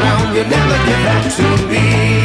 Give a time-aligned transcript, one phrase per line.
[0.00, 0.36] around.
[0.36, 0.78] You'll never
[1.36, 2.20] to me.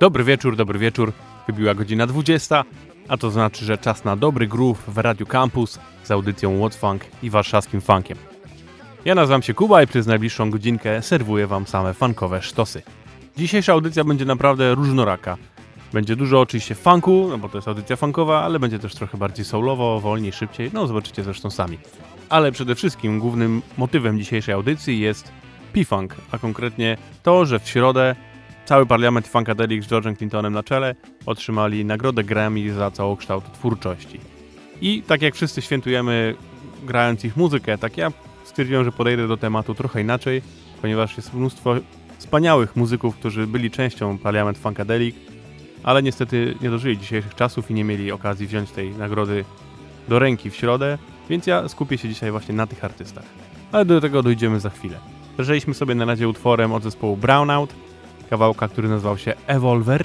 [0.00, 1.12] Dobry wieczór, dobry wieczór.
[1.46, 2.64] Wybiła godzina 20,
[3.08, 7.04] a to znaczy, że czas na dobry groove w Radiu Campus z audycją What Funk
[7.22, 8.18] i warszawskim funkiem.
[9.04, 12.82] Ja nazywam się Kuba i przez najbliższą godzinkę serwuję wam same funkowe sztosy.
[13.36, 15.36] Dzisiejsza audycja będzie naprawdę różnoraka.
[15.92, 19.44] Będzie dużo oczywiście funku, no bo to jest audycja funkowa, ale będzie też trochę bardziej
[19.44, 21.78] soulowo, wolniej, szybciej, no zobaczycie zresztą sami.
[22.28, 25.32] Ale przede wszystkim głównym motywem dzisiejszej audycji jest
[25.72, 28.16] P-Funk, a konkretnie to, że w środę
[28.64, 30.94] cały parlament Funkadelic z George'em Clintonem na czele
[31.26, 34.20] otrzymali nagrodę Grammy za całokształt twórczości.
[34.80, 36.34] I tak jak wszyscy świętujemy
[36.84, 38.12] grając ich muzykę, tak ja
[38.44, 40.42] stwierdziłem, że podejdę do tematu trochę inaczej,
[40.82, 41.74] ponieważ jest mnóstwo
[42.18, 45.16] wspaniałych muzyków, którzy byli częścią Parlament Funkadelic,
[45.82, 49.44] ale niestety nie dożyli dzisiejszych czasów i nie mieli okazji wziąć tej nagrody
[50.08, 50.98] do ręki w środę,
[51.28, 53.24] więc ja skupię się dzisiaj właśnie na tych artystach.
[53.72, 54.98] Ale do tego dojdziemy za chwilę.
[55.38, 57.74] Zaczęliśmy sobie na razie utworem od zespołu Brownout,
[58.30, 60.04] kawałka, który nazywał się Evolver,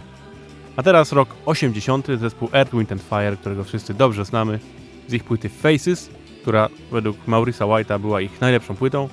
[0.75, 2.07] a teraz rok 80.
[2.19, 4.59] zespół Earth, Wind and Fire, którego wszyscy dobrze znamy
[5.07, 6.09] z ich płyty Faces,
[6.41, 9.09] która według Maurisa White'a była ich najlepszą płytą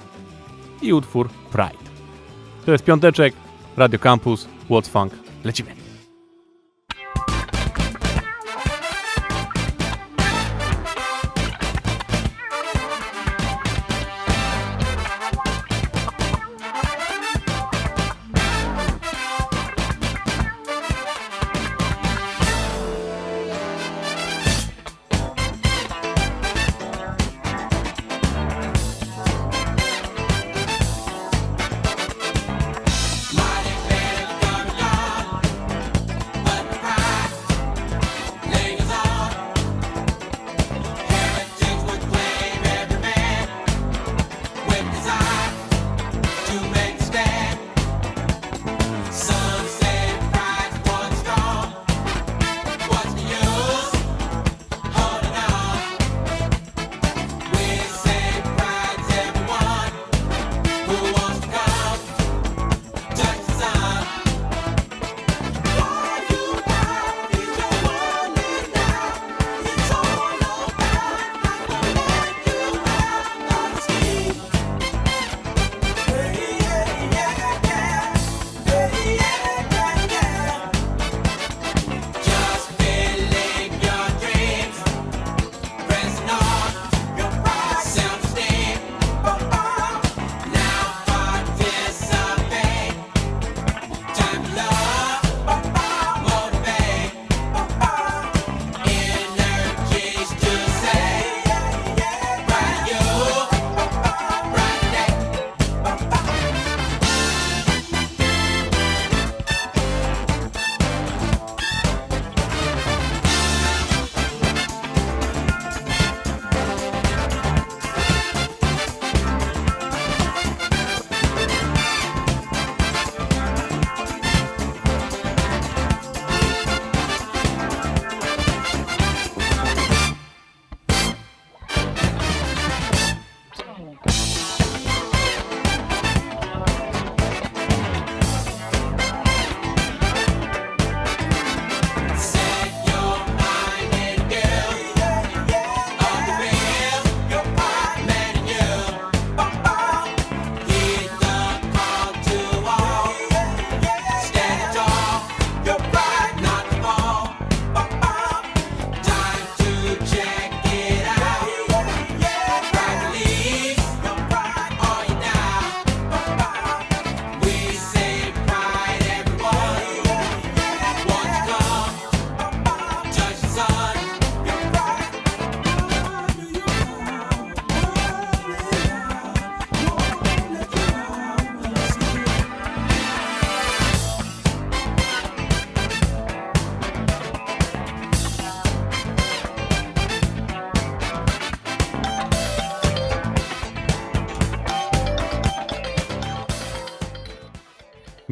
[0.82, 1.88] i utwór Pride.
[2.66, 3.34] To jest piąteczek,
[3.76, 5.12] Radio Campus, What's Funk,
[5.44, 5.78] lecimy.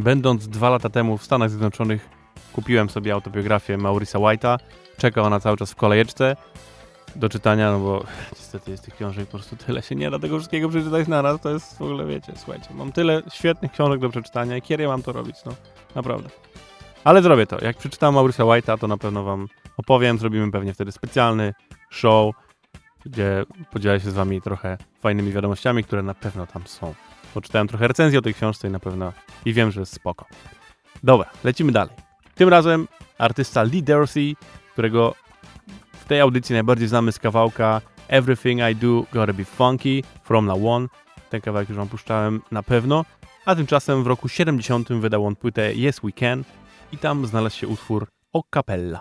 [0.07, 2.09] Będąc dwa lata temu w Stanach Zjednoczonych,
[2.53, 4.59] kupiłem sobie autobiografię Maurisa White'a.
[4.99, 6.37] Czeka ona cały czas w kolejeczce
[7.17, 8.05] do czytania, no bo
[8.39, 11.41] niestety jest tych książek po prostu tyle się nie da tego wszystkiego przeczytać naraz.
[11.41, 14.89] To jest w ogóle, wiecie, słuchajcie, mam tyle świetnych książek do przeczytania i kiedy ja
[14.89, 15.53] mam to robić, no
[15.95, 16.29] naprawdę.
[17.05, 17.65] Ale zrobię to.
[17.65, 20.19] Jak przeczytam Maurisa White'a, to na pewno wam opowiem.
[20.19, 21.55] Zrobimy pewnie wtedy specjalny
[21.91, 22.35] show,
[23.07, 26.95] gdzie podzielę się z wami trochę fajnymi wiadomościami, które na pewno tam są.
[27.35, 29.13] Poczytałem trochę recenzji o tej książce i na pewno
[29.47, 30.27] i wiem, że jest spoko.
[31.03, 31.95] Dobra, lecimy dalej.
[32.35, 32.89] Tym razem
[33.19, 34.37] artysta Lee Dorsey,
[34.73, 35.15] którego
[35.93, 40.59] w tej audycji najbardziej znamy z kawałka Everything I Do Gotta Be Funky From Now
[40.67, 40.89] On.
[41.31, 43.05] Ten kawałek już wam na pewno.
[43.45, 46.45] A tymczasem w roku 70 wydał on płytę Yes We Can
[46.93, 49.01] i tam znalazł się utwór O Capella.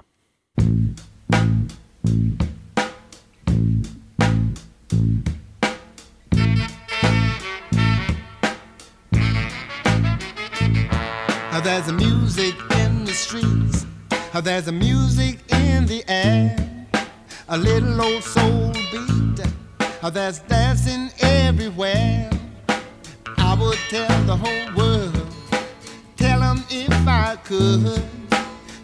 [14.41, 16.53] There's a music in the air.
[17.47, 19.39] A little old soul beat.
[20.01, 22.29] How there's dancing everywhere.
[23.37, 25.27] I would tell the whole world.
[26.17, 28.03] Tell 'em if I could.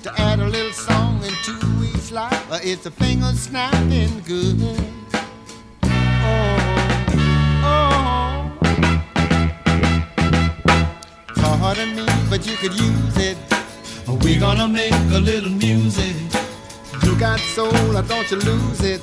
[0.03, 2.41] To add a little song into each life.
[2.63, 4.61] It's a finger snapping good.
[5.83, 6.61] Oh,
[7.65, 8.51] oh.
[11.35, 13.50] Pardon me, but you could use it.
[14.07, 16.15] We're gonna make a little music.
[17.03, 19.01] You got soul, or don't you lose it?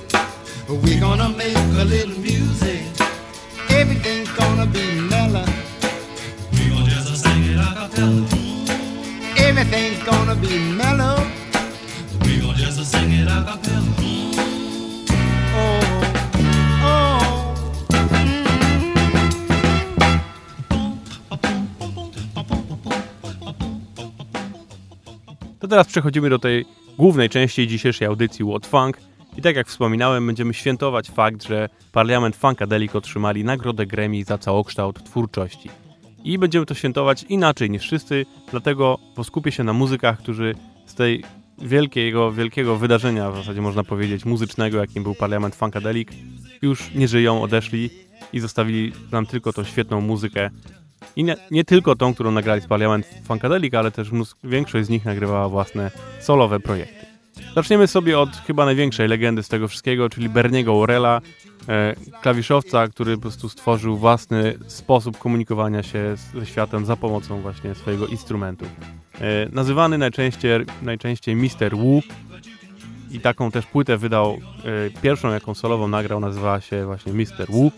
[0.68, 2.82] We're gonna make a little music.
[3.70, 5.46] Everything's gonna be mellow.
[6.52, 8.26] We gon' just sing it a cappella.
[9.36, 11.26] Everything's gonna be mellow.
[12.22, 14.07] We gon' just sing it a cappella.
[25.58, 26.64] To teraz przechodzimy do tej
[26.98, 28.98] głównej części dzisiejszej audycji What Funk.
[29.36, 35.04] I tak jak wspominałem, będziemy świętować fakt, że Parlament Funkadelic otrzymali nagrodę Grammy za całokształt
[35.04, 35.70] twórczości.
[36.24, 40.54] I będziemy to świętować inaczej niż wszyscy, dlatego poskupię się na muzykach, którzy
[40.86, 41.24] z tej
[41.58, 46.08] wielkiego, wielkiego wydarzenia, w zasadzie można powiedzieć, muzycznego, jakim był Parlament Funkadelic,
[46.62, 47.90] już nie żyją, odeszli
[48.32, 50.50] i zostawili nam tylko tą świetną muzykę.
[51.16, 54.10] I nie, nie tylko tą, którą nagrali z Parlament Funkadelic, ale też
[54.44, 55.90] większość z nich nagrywała własne
[56.20, 57.06] solowe projekty.
[57.54, 61.20] Zaczniemy sobie od chyba największej legendy z tego wszystkiego, czyli Berniego Worrella,
[61.68, 67.74] e, klawiszowca, który po prostu stworzył własny sposób komunikowania się ze światem za pomocą właśnie
[67.74, 68.64] swojego instrumentu.
[69.20, 71.76] E, nazywany najczęściej, najczęściej Mr.
[71.76, 72.02] Wu
[73.10, 74.38] i taką też płytę wydał,
[74.96, 77.46] e, pierwszą jaką solową nagrał nazywała się właśnie Mr.
[77.48, 77.72] Wu,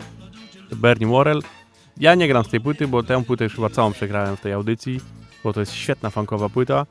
[0.75, 1.41] Bernie Worrell.
[2.01, 4.53] Ja nie gram z tej płyty, bo tę płytę już chyba całą przegrałem w tej
[4.53, 4.99] audycji,
[5.43, 6.85] bo to jest świetna funkowa płyta,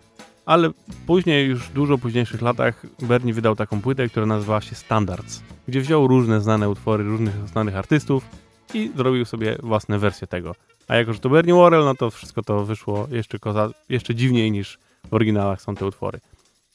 [0.46, 0.70] ale
[1.06, 6.06] później, już dużo późniejszych latach, Bernie wydał taką płytę, która nazywała się Standards, gdzie wziął
[6.06, 8.24] różne znane utwory różnych znanych artystów
[8.74, 10.54] i zrobił sobie własne wersje tego.
[10.88, 14.50] A jako, że to Bernie Worrell, no to wszystko to wyszło jeszcze, koza, jeszcze dziwniej
[14.50, 14.78] niż
[15.10, 16.20] w oryginałach są te utwory.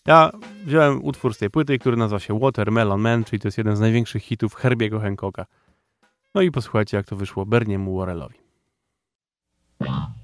[0.06, 0.32] Ja
[0.66, 3.80] wziąłem utwór z tej płyty, który nazywa się Watermelon Man, czyli to jest jeden z
[3.80, 5.46] największych hitów Herbiego Hancocka.
[6.36, 8.38] No i posłuchajcie, jak to wyszło Berniemu Warrelowi.
[9.80, 10.16] Bye.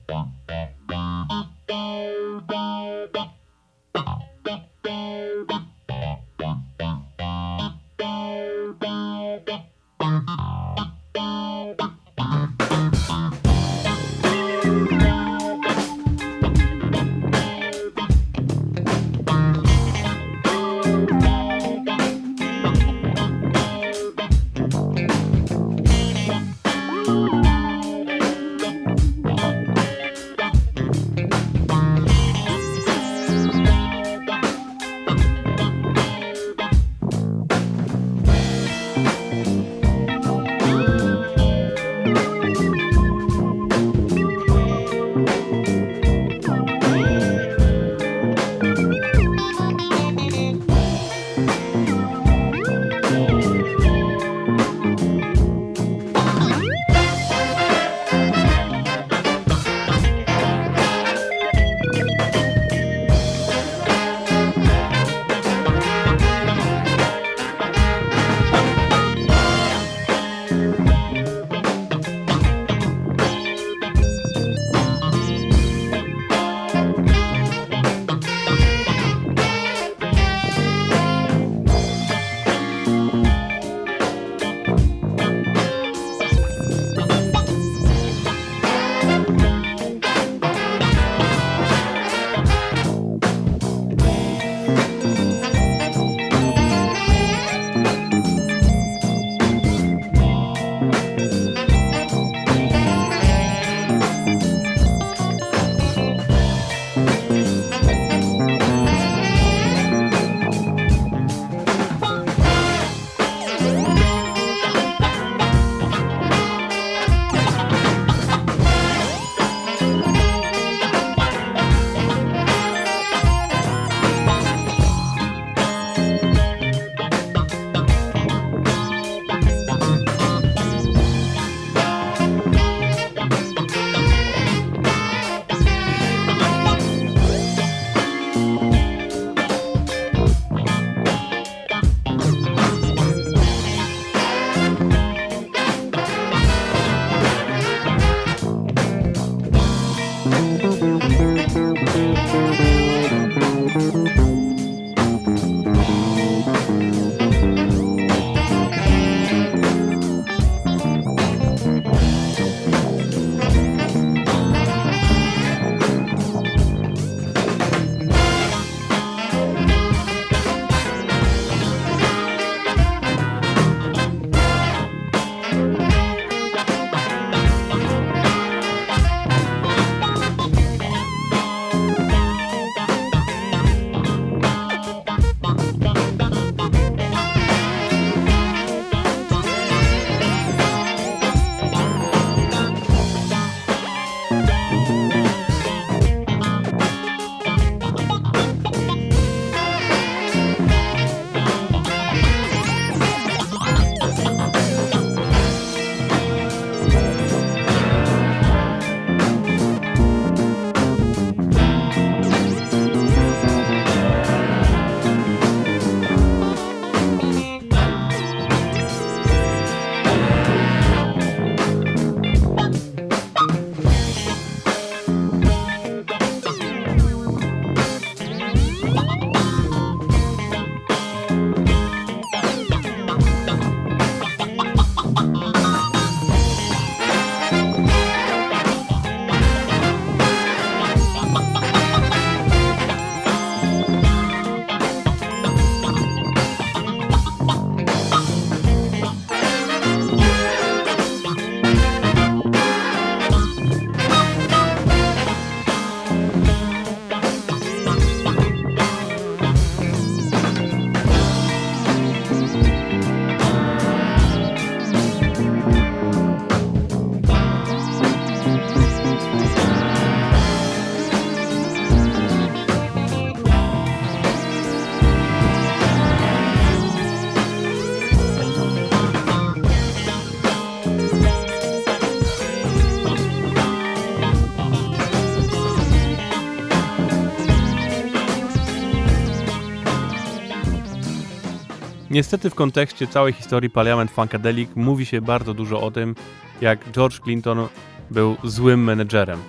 [292.11, 296.15] Niestety w kontekście całej historii Parliament Funkadelic mówi się bardzo dużo o tym,
[296.61, 297.67] jak George Clinton
[298.09, 299.39] był złym menedżerem.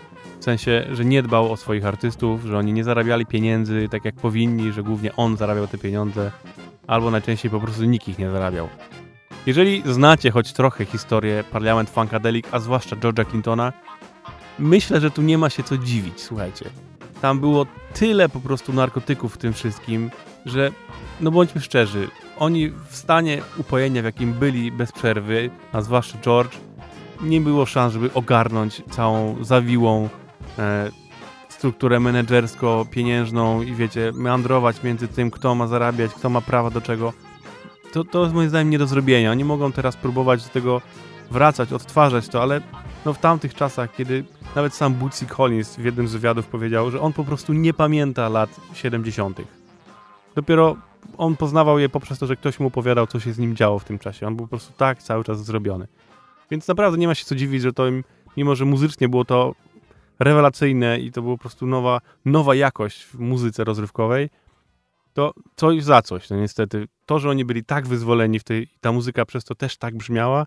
[0.40, 4.14] W sensie, że nie dbał o swoich artystów, że oni nie zarabiali pieniędzy tak jak
[4.14, 6.31] powinni, że głównie on zarabiał te pieniądze,
[6.87, 8.69] albo najczęściej po prostu nikt ich nie zarabiał.
[9.47, 13.73] Jeżeli znacie choć trochę historię Parliament Funkadelic, a zwłaszcza George'a Clintona,
[14.59, 16.64] myślę, że tu nie ma się co dziwić, słuchajcie.
[17.21, 20.11] Tam było tyle po prostu narkotyków w tym wszystkim,
[20.46, 20.70] że
[21.20, 22.08] no bądźmy szczerzy,
[22.38, 26.56] oni w stanie upojenia, w jakim byli bez przerwy, a zwłaszcza George,
[27.22, 30.08] nie było szans, żeby ogarnąć całą zawiłą
[30.58, 30.90] e,
[31.49, 37.12] strukturę menedżersko-pieniężną i wiecie, meandrować między tym, kto ma zarabiać, kto ma prawa do czego.
[37.92, 39.30] To, to jest moim zdaniem nie do zrobienia.
[39.30, 40.80] Oni mogą teraz próbować do tego
[41.30, 42.61] wracać, odtwarzać to, ale
[43.04, 44.25] no w tamtych czasach, kiedy
[44.56, 48.28] nawet sam Bootsy Collins w jednym z wywiadów powiedział, że on po prostu nie pamięta
[48.28, 49.62] lat 70.
[50.35, 50.77] Dopiero
[51.19, 53.85] on poznawał je poprzez to, że ktoś mu opowiadał, co się z nim działo w
[53.85, 54.27] tym czasie.
[54.27, 55.87] On był po prostu tak cały czas zrobiony.
[56.51, 58.05] Więc naprawdę nie ma się co dziwić, że to im,
[58.37, 59.55] mimo że muzycznie było to
[60.19, 64.31] rewelacyjne i to była po prostu nowa, nowa jakość w muzyce rozrywkowej,
[65.15, 66.89] to coś za coś, no niestety.
[67.07, 70.47] To, że oni byli tak wyzwoleni w tej, ta muzyka przez to też tak brzmiała,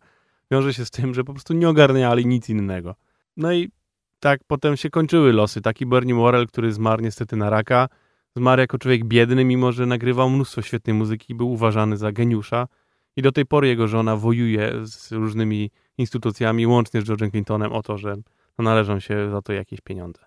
[0.51, 2.95] wiąże się z tym, że po prostu nie ogarniali nic innego.
[3.37, 3.71] No i
[4.19, 5.61] tak potem się kończyły losy.
[5.61, 7.87] Taki Bernie Morel, który zmarł niestety na raka,
[8.35, 12.67] zmarł jako człowiek biedny, mimo że nagrywał mnóstwo świetnej muzyki był uważany za geniusza.
[13.15, 17.83] I do tej pory jego żona wojuje z różnymi instytucjami, łącznie z George'em Clintonem, o
[17.83, 18.15] to, że
[18.57, 20.25] należą się za to jakieś pieniądze.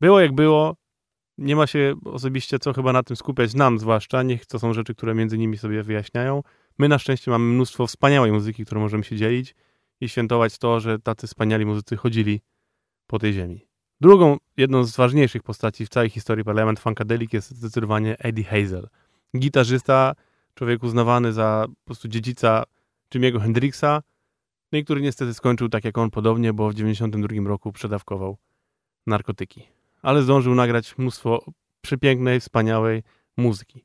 [0.00, 0.76] Było jak było.
[1.38, 4.22] Nie ma się osobiście co chyba na tym skupiać, nam zwłaszcza.
[4.22, 6.42] Niech to są rzeczy, które między nimi sobie wyjaśniają.
[6.78, 9.54] My na szczęście mamy mnóstwo wspaniałej muzyki, którą możemy się dzielić
[10.00, 12.40] i świętować to, że tacy wspaniali muzycy chodzili
[13.06, 13.65] po tej ziemi.
[14.00, 18.88] Drugą, jedną z ważniejszych postaci w całej historii Parliament Funkadelic jest zdecydowanie Eddie Hazel.
[19.36, 20.14] Gitarzysta,
[20.54, 22.64] człowiek uznawany za po prostu dziedzica
[23.14, 24.02] Jimmy'ego Hendrixa,
[24.72, 28.36] no i który niestety skończył tak jak on podobnie, bo w 92 roku przedawkował
[29.06, 29.62] narkotyki.
[30.02, 31.44] Ale zdążył nagrać mnóstwo
[31.80, 33.02] przepięknej, wspaniałej
[33.36, 33.84] muzyki.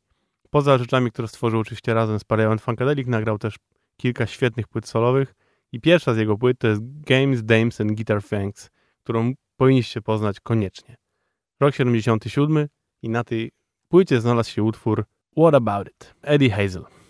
[0.49, 3.55] Poza rzeczami, które stworzył oczywiście razem z Parliament Funkadelic, nagrał też
[3.97, 5.33] kilka świetnych płyt solowych
[5.71, 8.69] i pierwsza z jego płyt to jest Games, Dames and Guitar Fangs,
[9.03, 10.95] którą powinniście poznać koniecznie.
[11.59, 12.67] Rok 77
[13.01, 13.51] i na tej
[13.87, 15.05] płycie znalazł się utwór
[15.37, 16.15] What About It?
[16.21, 17.00] Eddie Hazel.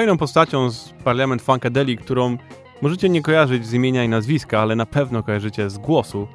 [0.00, 2.36] Kolejną postacią z Parliament Funkadelic, którą
[2.82, 6.28] możecie nie kojarzyć z imienia i nazwiska, ale na pewno kojarzycie z głosu,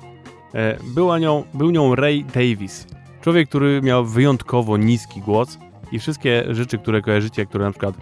[0.54, 2.88] e, była nią, był nią Ray Davis.
[3.22, 5.58] Człowiek, który miał wyjątkowo niski głos
[5.92, 7.96] i wszystkie rzeczy, które kojarzycie, które na przykład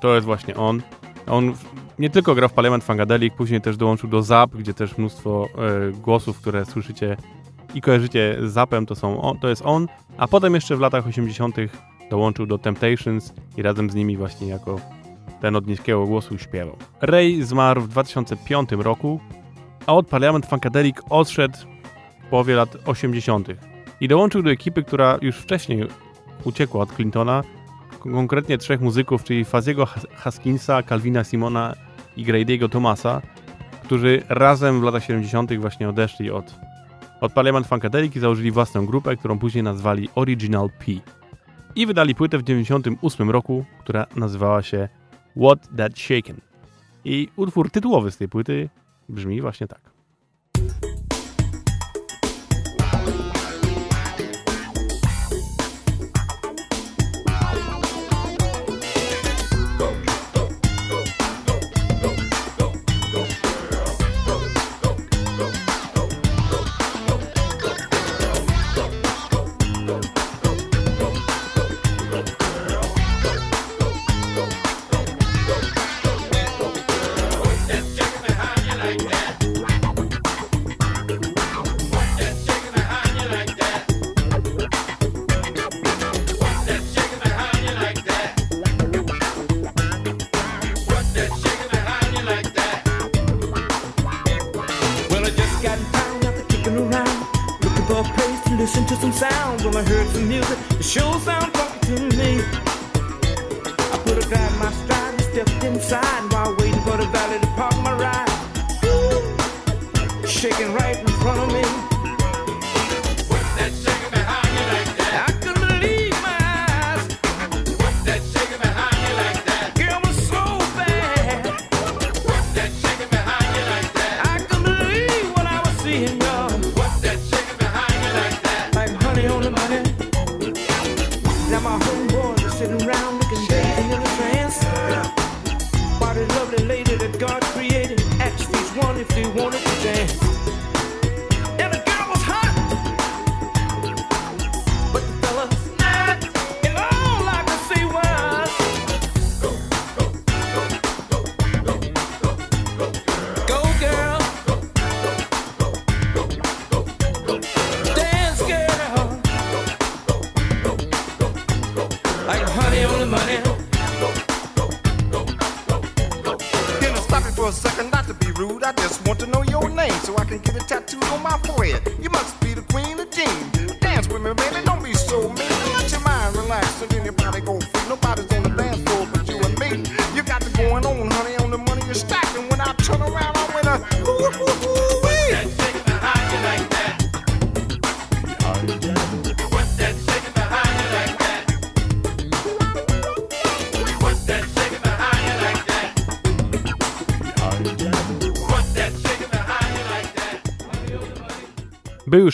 [0.00, 0.82] to jest właśnie on.
[1.26, 1.52] On
[1.98, 5.48] nie tylko grał w Parliament Funkadelic, później też dołączył do Zap, gdzie też mnóstwo
[5.88, 7.16] e, głosów, które słyszycie
[7.74, 11.06] i kojarzycie z Zapem, to, są on, to jest on, a potem jeszcze w latach
[11.06, 11.56] 80.
[12.10, 14.80] dołączył do Temptations i razem z nimi właśnie jako
[15.40, 16.76] ten od niskiego głosu śpiewał.
[17.00, 19.20] Ray zmarł w 2005 roku,
[19.86, 21.58] a od Parliament Funkadelic odszedł
[22.26, 23.48] w połowie lat 80.
[24.00, 25.86] i dołączył do ekipy, która już wcześniej
[26.44, 27.42] uciekła od Clintona,
[27.98, 31.74] konkretnie trzech muzyków, czyli Faziego Haskinsa, Calvina Simona
[32.16, 33.22] i Grady'ego Thomasa,
[33.82, 35.58] którzy razem w latach 70.
[35.58, 36.54] właśnie odeszli od,
[37.20, 40.84] od Parliament Funkadelic i założyli własną grupę, którą później nazwali Original P.
[41.76, 44.88] I wydali płytę w 98 roku, która nazywała się
[45.36, 46.40] What That Shaken.
[47.04, 48.68] I utwór tytułowy z tej płyty
[49.08, 49.95] brzmi właśnie tak.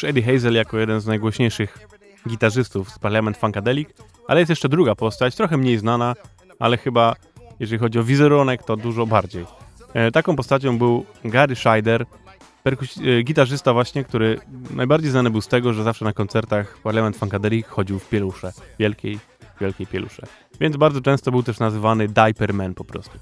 [0.02, 1.78] Już Eddie Hazel jako jeden z najgłośniejszych
[2.28, 3.88] gitarzystów z Parliament Funkadelic,
[4.28, 6.14] ale jest jeszcze druga postać, trochę mniej znana,
[6.58, 7.14] ale chyba
[7.60, 9.46] jeżeli chodzi o wizerunek, to dużo bardziej.
[9.94, 12.06] E, taką postacią był Gary Scheider,
[12.64, 17.66] e, gitarzysta właśnie, który najbardziej znany był z tego, że zawsze na koncertach Parliament Funkadelic
[17.66, 19.18] chodził w pielusze, wielkiej,
[19.60, 20.22] wielkiej pielusze.
[20.60, 23.18] Więc bardzo często był też nazywany Diaper Man po prostu.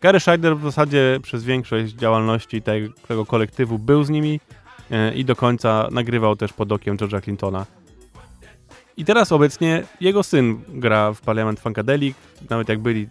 [0.00, 2.62] Gary Scheider w zasadzie przez większość działalności
[3.08, 4.40] tego kolektywu był z nimi
[5.14, 7.66] i do końca nagrywał też pod okiem George'a Clintona.
[8.96, 12.16] I teraz obecnie jego syn gra w Parliament Funkadelic,
[12.50, 13.08] nawet jak byli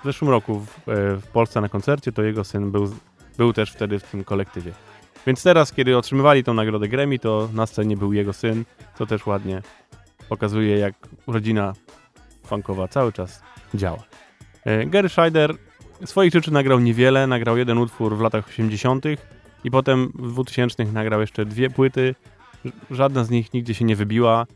[0.00, 2.94] w zeszłym roku w, e, w Polsce na koncercie, to jego syn był,
[3.38, 4.72] był też wtedy w tym kolektywie.
[5.26, 8.64] Więc teraz, kiedy otrzymywali tą nagrodę Grammy, to na scenie był jego syn,
[8.98, 9.62] co też ładnie
[10.28, 10.94] pokazuje, jak
[11.26, 11.72] rodzina
[12.46, 13.42] funkowa cały czas
[13.74, 14.02] działa.
[14.64, 15.54] E, Gary Scheider
[16.04, 19.04] swoich rzeczy nagrał niewiele, nagrał jeden utwór w latach 80.
[19.64, 22.14] i potem w 2000 nagrał jeszcze dwie płyty.
[22.90, 24.46] Żadna z nich nigdzie się nie wybiła.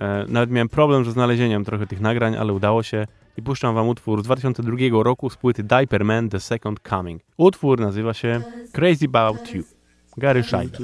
[0.00, 3.06] E, Nawet miałem problem ze znalezieniem trochę tych nagrań, ale udało się.
[3.36, 7.22] I puszczam wam utwór z 2002 roku z płyty Diaper Man The Second Coming.
[7.36, 9.62] Utwór nazywa się Crazy About You.
[10.16, 10.80] Gary Scheider.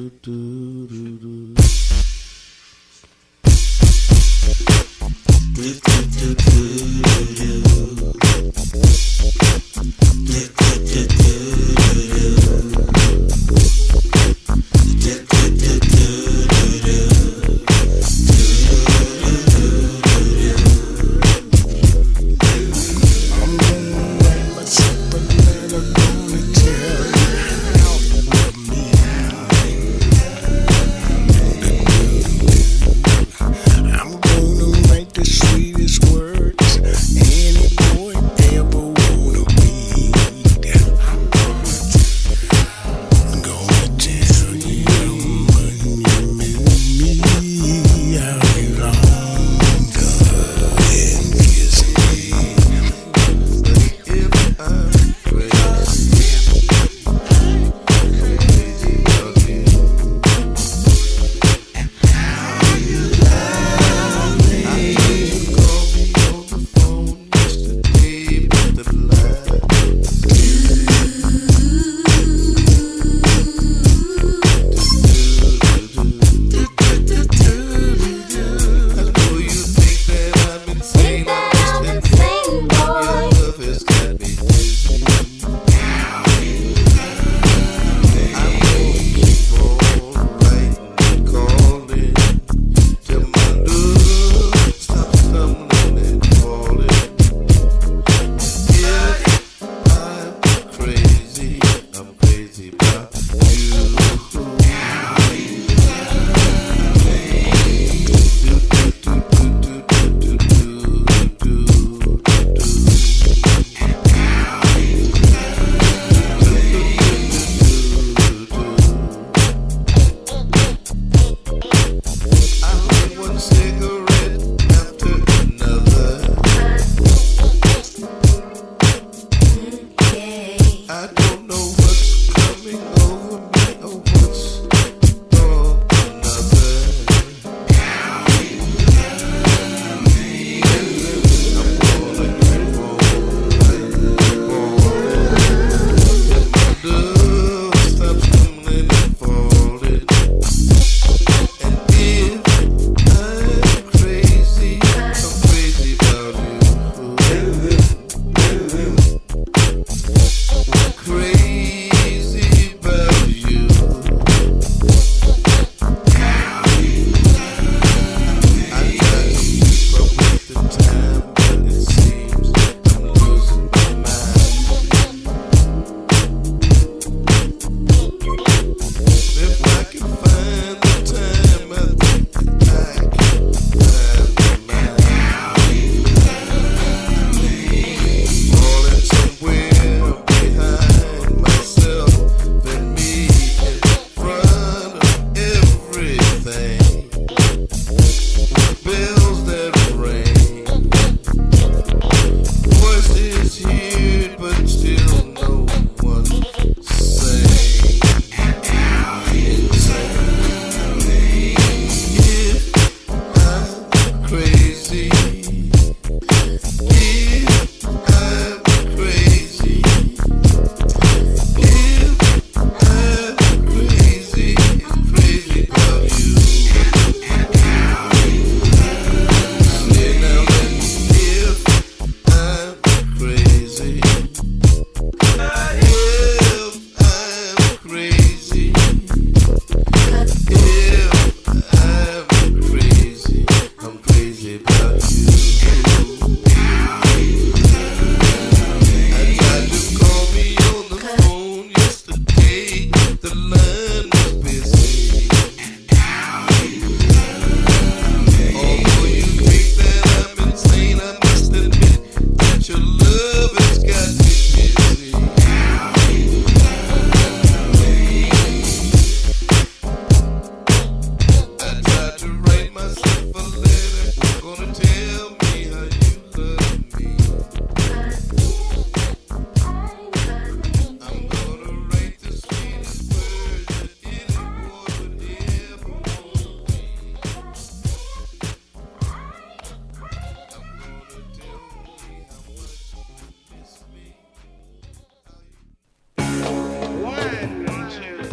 [8.73, 9.91] Thank I'm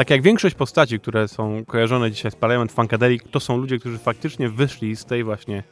[0.07, 3.97] Tak jak większość postaci, które są kojarzone dzisiaj z Parliament Funkadelic, to są ludzie, którzy
[3.97, 5.63] faktycznie wyszli z tej właśnie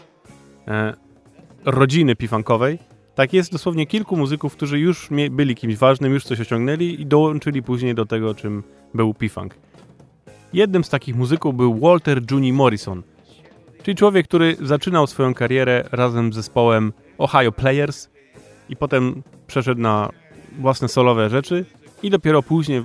[0.68, 0.94] e,
[1.66, 2.80] rodziny pifankowej,
[3.16, 7.64] tak jest dosłownie kilku muzyków, którzy już byli kimś ważnym, już coś osiągnęli i dołączyli
[7.64, 9.56] później do tego, czym był P-Funk.
[10.54, 13.04] Jednym z takich muzyków był Walter Juni Morrison,
[13.84, 18.10] czyli człowiek, który zaczynał swoją karierę razem z zespołem Ohio Players
[18.70, 20.10] i potem przeszedł na
[20.60, 21.66] własne solowe rzeczy
[22.04, 22.84] i dopiero później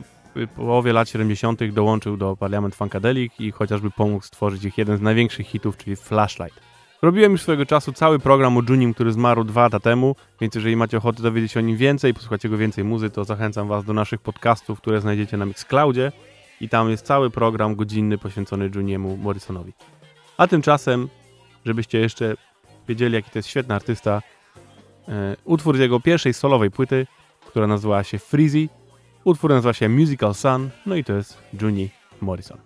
[0.57, 1.65] połowie lat 70.
[1.65, 6.61] dołączył do Parliament Funkadelic i chociażby pomógł stworzyć ich jeden z największych hitów, czyli Flashlight.
[7.03, 10.77] Robiłem już swojego czasu cały program o Junim, który zmarł dwa lata temu, więc jeżeli
[10.77, 13.93] macie ochotę dowiedzieć się o nim więcej, posłuchać jego więcej muzy, to zachęcam was do
[13.93, 16.13] naszych podcastów, które znajdziecie na Mixcloudzie
[16.61, 19.73] i tam jest cały program godzinny poświęcony Juniemu Morrisonowi.
[20.37, 21.09] A tymczasem,
[21.65, 22.35] żebyście jeszcze
[22.89, 24.23] wiedzieli, jaki to jest świetny artysta,
[25.09, 27.07] e, utwór z jego pierwszej solowej płyty,
[27.47, 28.69] która nazywała się Freezy,
[29.25, 32.59] utwór nazywa się Musical Sun, no i to jest Juni Morrison.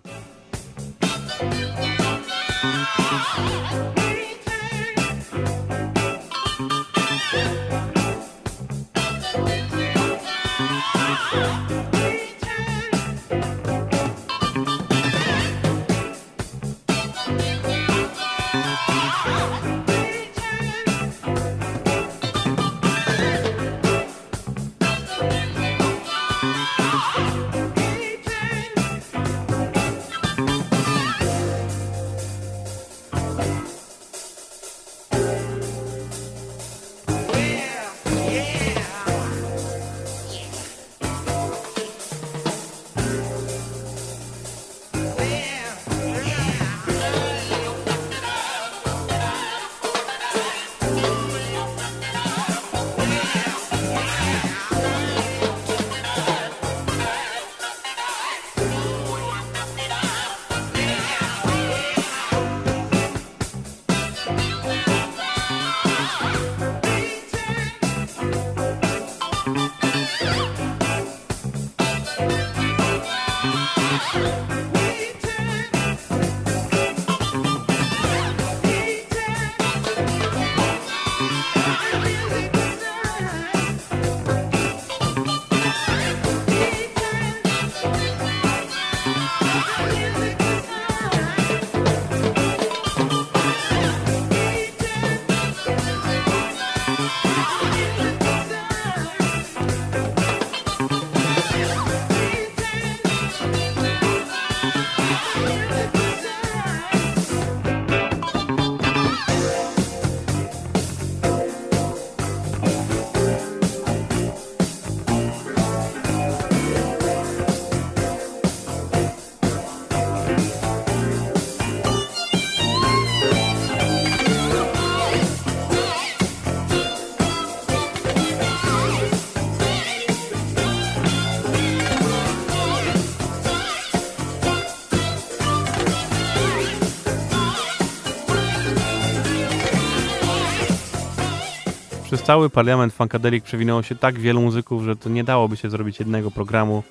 [142.25, 146.31] Cały parlament Funkadelic przewinęło się tak wielu muzyków, że to nie dałoby się zrobić jednego
[146.31, 146.83] programu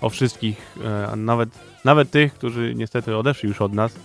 [0.00, 1.48] o wszystkich, e, a nawet,
[1.84, 3.96] nawet tych, którzy niestety odeszli już od nas,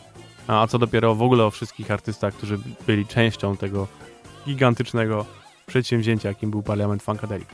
[0.48, 3.88] a co dopiero w ogóle o wszystkich artystach, którzy byli częścią tego
[4.46, 5.26] gigantycznego
[5.66, 7.48] przedsięwzięcia, jakim był parlament Funkadelic.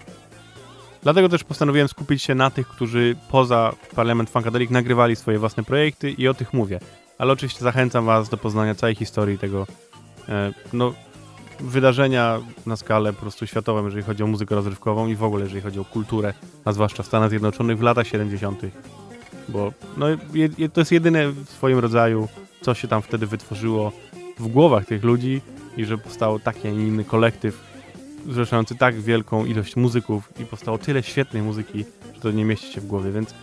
[1.04, 6.12] Dlatego też postanowiłem skupić się na tych, którzy poza parlament Funkadelic nagrywali swoje własne projekty
[6.12, 6.80] i o tych mówię.
[7.18, 9.68] Ale oczywiście zachęcam Was do poznania całej historii tego
[10.30, 10.94] e, no,
[11.60, 15.62] wydarzenia na skalę po prostu światową, jeżeli chodzi o muzykę rozrywkową i w ogóle jeżeli
[15.62, 16.34] chodzi o kulturę,
[16.66, 18.62] a zwłaszcza w Stanach Zjednoczonych w latach 70.
[19.50, 22.28] Bo no, je, je, to jest jedyne w swoim rodzaju,
[22.62, 23.92] co się tam wtedy wytworzyło
[24.40, 25.42] w głowach tych ludzi
[25.78, 27.74] i że powstało taki, a nie inny kolektyw
[28.30, 32.82] zrzeszający tak wielką ilość muzyków i powstało tyle świetnej muzyki, że to nie mieści się
[32.82, 33.34] w głowie, więc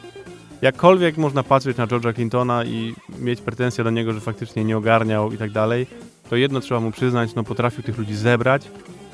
[0.62, 5.32] jakkolwiek można patrzeć na George'a Clintona i mieć pretensje do niego, że faktycznie nie ogarniał
[5.32, 5.86] i tak dalej,
[6.30, 8.70] to jedno trzeba mu przyznać, no potrafił tych ludzi zebrać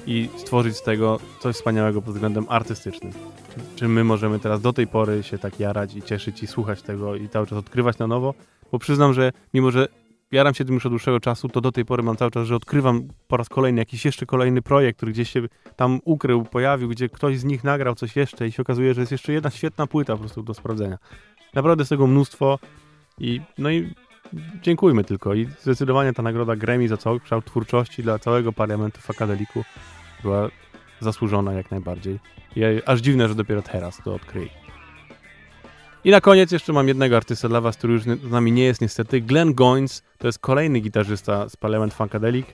[0.06, 3.12] i stworzyć z tego coś wspaniałego pod względem artystycznym.
[3.76, 7.16] Czy my możemy teraz do tej pory się tak jarać i cieszyć i słuchać tego
[7.16, 8.34] i cały czas odkrywać na nowo?
[8.72, 9.88] Bo przyznam, że mimo, że
[10.32, 12.56] jaram się tym już od dłuższego czasu, to do tej pory mam cały czas, że
[12.56, 15.42] odkrywam po raz kolejny jakiś jeszcze kolejny projekt, który gdzieś się
[15.76, 19.12] tam ukrył, pojawił, gdzie ktoś z nich nagrał coś jeszcze i się okazuje, że jest
[19.12, 20.98] jeszcze jedna świetna płyta po prostu do sprawdzenia.
[21.54, 22.58] Naprawdę z tego mnóstwo
[23.18, 23.94] i no i
[24.62, 25.34] dziękujmy tylko.
[25.34, 29.64] I zdecydowanie ta nagroda Grammy za cały kształt twórczości dla całego parlamentu fakadeliku
[30.22, 30.48] była
[31.00, 32.18] zasłużona jak najbardziej.
[32.56, 34.48] I aż dziwne, że dopiero teraz to odkryję.
[36.04, 38.80] I na koniec jeszcze mam jednego artystę dla was, który już z nami nie jest
[38.80, 39.20] niestety.
[39.20, 42.46] Glenn Goins to jest kolejny gitarzysta z Parliament Funkadelic,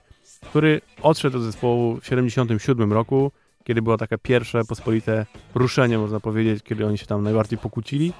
[0.50, 3.32] który odszedł do zespołu w 77 roku,
[3.64, 8.12] kiedy było takie pierwsze pospolite ruszenie, można powiedzieć, kiedy oni się tam najbardziej pokłócili.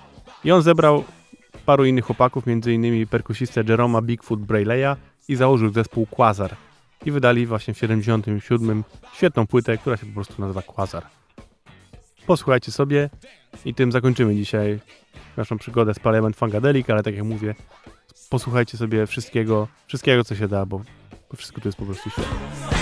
[0.45, 1.05] I on zebrał
[1.73, 3.07] paru innych chłopaków, m.in.
[3.07, 4.97] perkusistę Jeroma Bigfoot Brayleya
[5.29, 6.57] i założył zespół Quasar.
[7.05, 11.07] I wydali właśnie w 77 świetną płytę, która się po prostu nazywa Quasar.
[12.27, 13.11] Posłuchajcie sobie
[13.65, 14.81] i tym zakończymy dzisiaj
[15.37, 17.55] naszą przygodę z Parliament Funkadelic, ale tak jak mówię,
[18.31, 20.83] posłuchajcie sobie wszystkiego, wszystkiego co się da, bo
[21.37, 22.82] wszystko to jest po prostu świetne.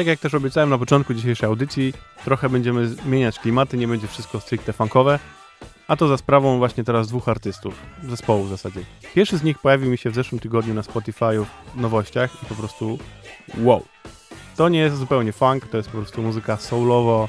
[0.00, 1.94] tak jak też obiecałem na początku dzisiejszej audycji,
[2.24, 5.18] trochę będziemy zmieniać klimaty, nie będzie wszystko stricte funkowe,
[5.88, 7.74] a to za sprawą właśnie teraz dwóch artystów,
[8.08, 8.80] zespołu w zasadzie.
[9.14, 11.44] Pierwszy z nich pojawił mi się w zeszłym tygodniu na Spotify
[11.74, 12.98] w nowościach i po prostu
[13.58, 13.84] wow.
[14.56, 17.28] To nie jest zupełnie funk, to jest po prostu muzyka soulowo,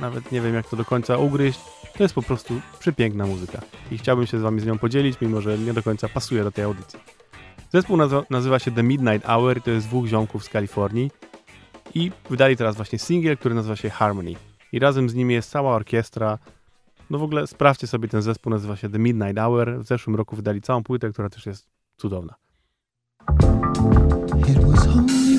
[0.00, 1.60] nawet nie wiem jak to do końca ugryźć,
[1.96, 5.40] to jest po prostu przepiękna muzyka i chciałbym się z wami z nią podzielić, mimo
[5.40, 7.19] że nie do końca pasuje do tej audycji.
[7.72, 11.10] Zespół nazywa, nazywa się The Midnight Hour i to jest dwóch ziomków z Kalifornii
[11.94, 14.34] i wydali teraz właśnie singiel, który nazywa się Harmony.
[14.72, 16.38] I razem z nimi jest cała orkiestra.
[17.10, 19.78] No w ogóle sprawdźcie sobie ten zespół, nazywa się The Midnight Hour.
[19.78, 22.34] W zeszłym roku wydali całą płytę, która też jest cudowna.
[24.48, 25.29] It was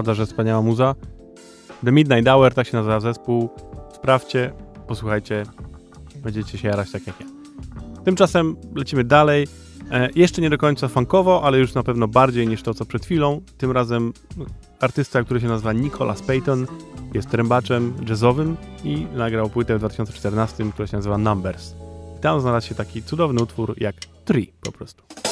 [0.00, 0.94] Prawda, że wspaniała muza.
[1.84, 3.50] The Midnight Hour, tak się nazywa zespół.
[3.94, 4.52] Sprawdźcie,
[4.86, 5.42] posłuchajcie,
[6.16, 7.26] będziecie się jarać tak jak ja.
[8.04, 9.46] Tymczasem lecimy dalej.
[9.90, 13.04] E, jeszcze nie do końca funkowo, ale już na pewno bardziej niż to, co przed
[13.04, 13.40] chwilą.
[13.58, 14.12] Tym razem
[14.80, 16.66] artysta, który się nazywa Nicholas Payton,
[17.14, 21.74] jest trębaczem jazzowym i nagrał płytę w 2014, która się nazywa Numbers.
[22.18, 25.29] I tam znalazł się taki cudowny utwór jak Tree po prostu.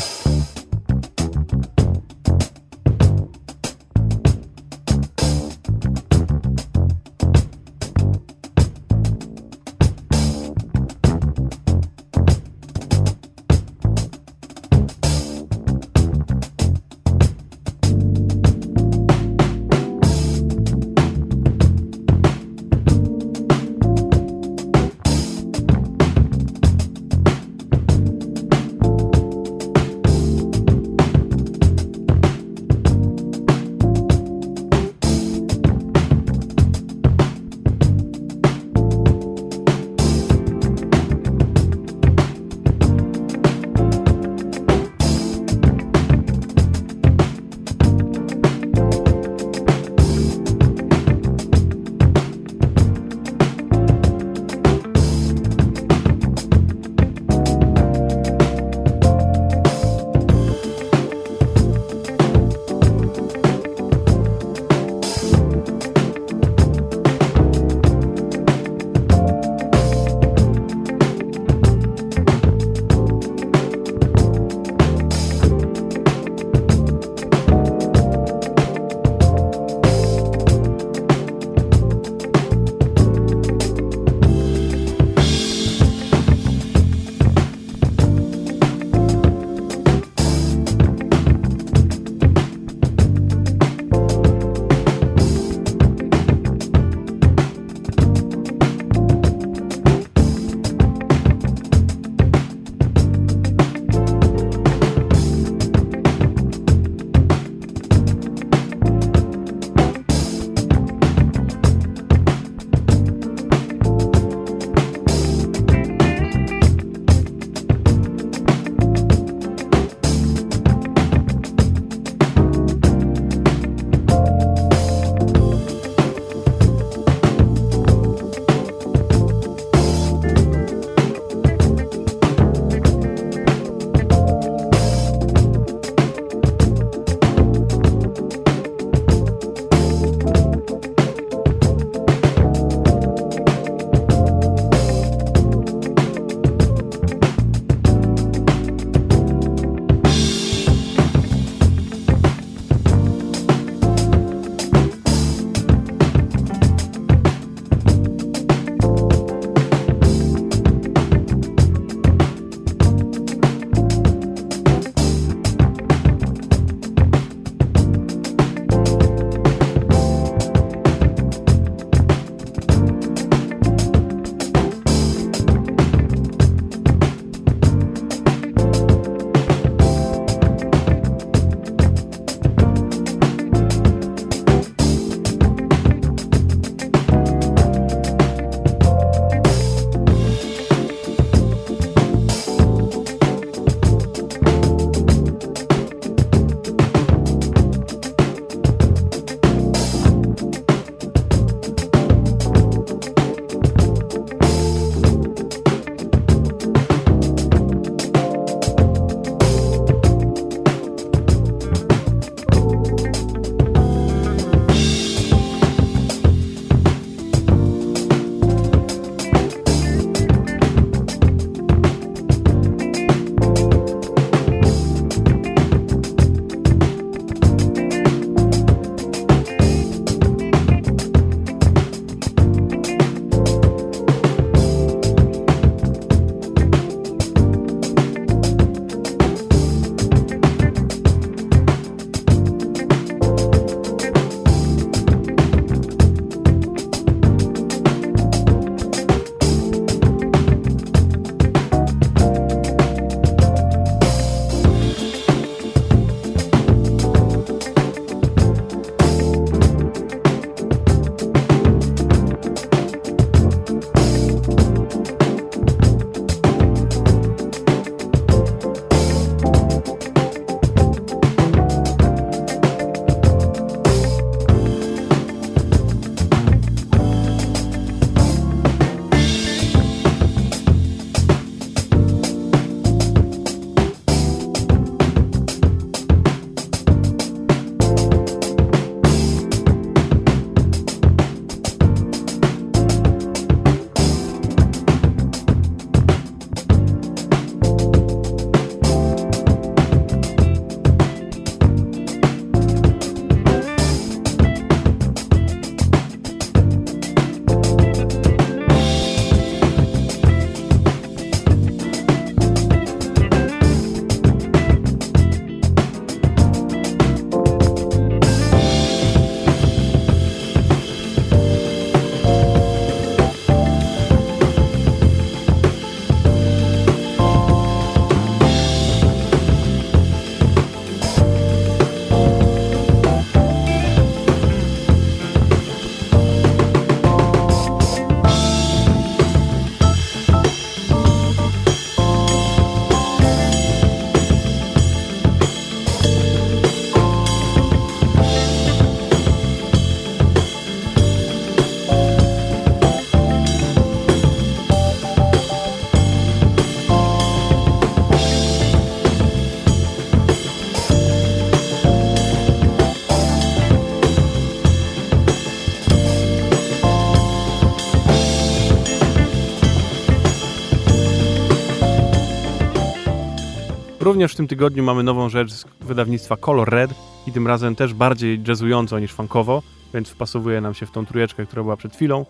[374.08, 376.90] Również w tym tygodniu mamy nową rzecz z wydawnictwa Color Red
[377.26, 379.62] i tym razem też bardziej jazzująco niż funkowo,
[379.94, 382.26] więc wpasowuje nam się w tą trójeczkę, która była przed chwilą.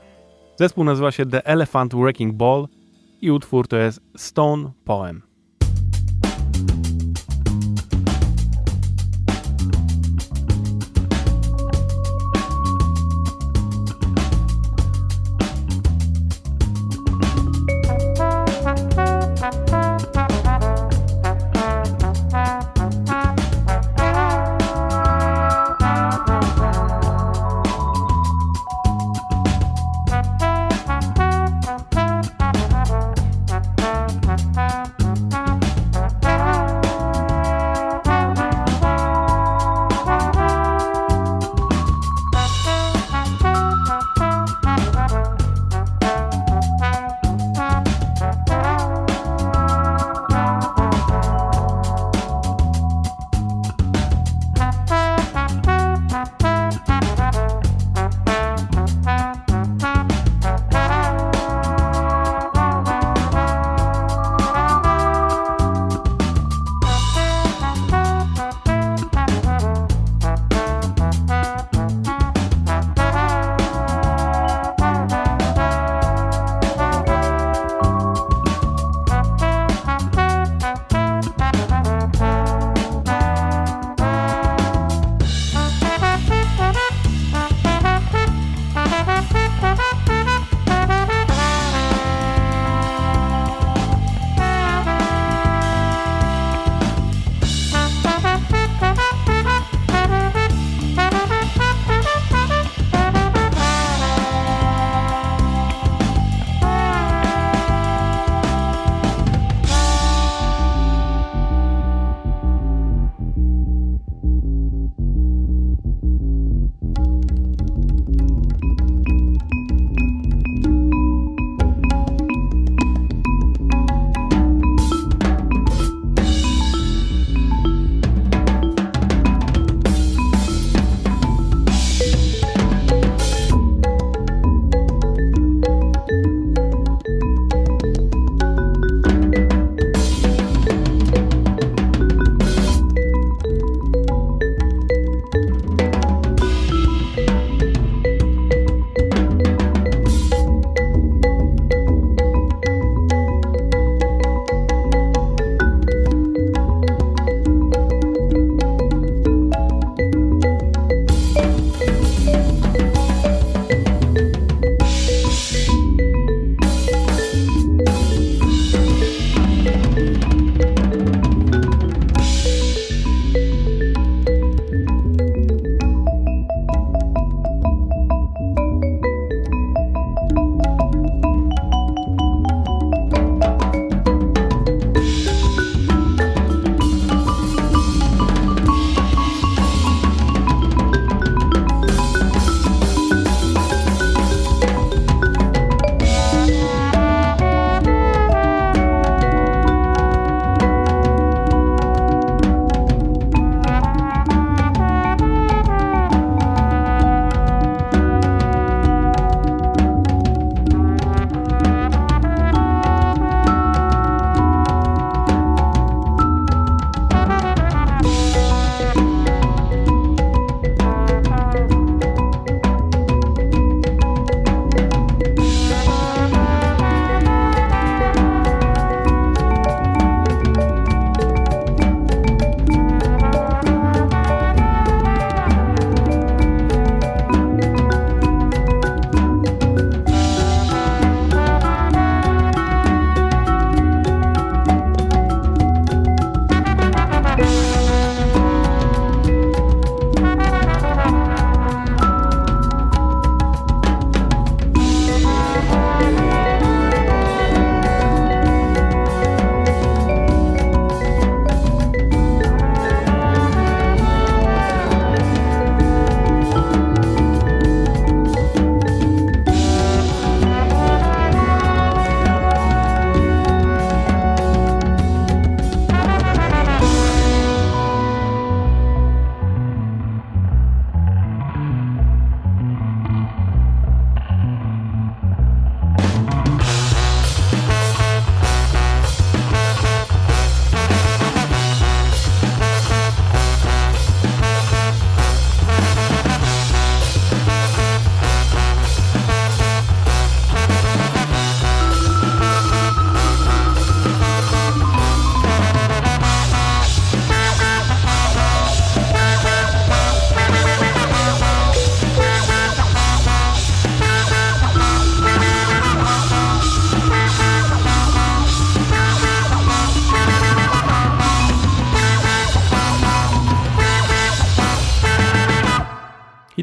[0.56, 2.68] Zespół nazywa się The Elephant Wrecking Ball
[3.20, 5.27] i utwór to jest Stone Poem.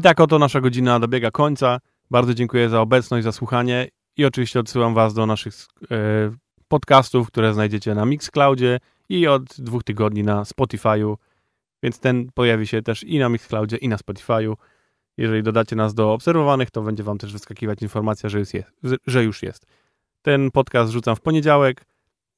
[0.06, 1.80] Tak oto nasza godzina dobiega końca.
[2.10, 5.96] Bardzo dziękuję za obecność, za słuchanie i oczywiście odsyłam Was do naszych e,
[6.68, 8.78] podcastów, które znajdziecie na Mixcloudzie
[9.08, 11.14] i od dwóch tygodni na Spotify'u,
[11.82, 14.54] więc ten pojawi się też i na Mixcloudzie i na Spotify'u.
[15.16, 18.70] Jeżeli dodacie nas do obserwowanych, to będzie Wam też wyskakiwać informacja, że już jest.
[19.06, 19.66] Że już jest.
[20.22, 21.84] Ten podcast rzucam w poniedziałek,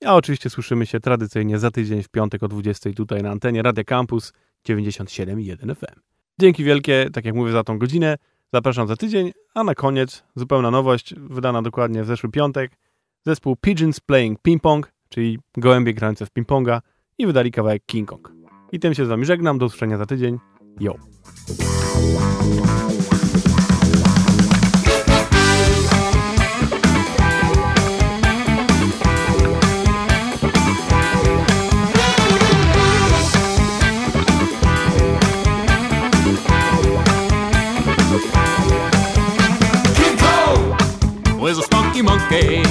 [0.04, 3.84] a oczywiście słyszymy się tradycyjnie za tydzień w piątek o 20 tutaj na antenie Radia
[3.84, 4.32] Campus
[4.68, 6.07] 97,1 FM.
[6.40, 8.16] Dzięki wielkie, tak jak mówię, za tą godzinę.
[8.52, 12.72] Zapraszam za tydzień, a na koniec zupełna nowość, wydana dokładnie w zeszły piątek.
[13.26, 16.80] Zespół Pigeons Playing Ping Pong, czyli gołębie grające w ping-ponga
[17.18, 18.32] i wydali kawałek King Kong.
[18.72, 20.38] I tym się z Wami żegnam, do usłyszenia za tydzień.
[20.80, 20.94] Yo!
[42.30, 42.67] escape.